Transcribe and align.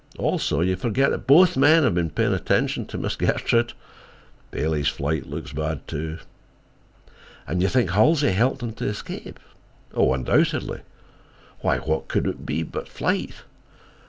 Also, 0.17 0.61
you 0.61 0.75
forget 0.75 1.11
that 1.11 1.27
both 1.27 1.55
men 1.55 1.83
have 1.83 1.93
been 1.93 2.09
paying 2.09 2.33
attention 2.33 2.87
to 2.87 2.97
Miss 2.97 3.15
Gertrude. 3.15 3.73
Bailey's 4.49 4.87
flight 4.87 5.27
looks 5.27 5.51
bad, 5.53 5.87
too." 5.87 6.17
"And 7.45 7.61
you 7.61 7.67
think 7.67 7.91
Halsey 7.91 8.31
helped 8.31 8.63
him 8.63 8.73
to 8.73 8.87
escape?" 8.87 9.39
"Undoubtedly. 9.95 10.79
Why, 11.59 11.77
what 11.77 12.07
could 12.07 12.25
it 12.25 12.47
be 12.47 12.63
but 12.63 12.89
flight? 12.89 13.43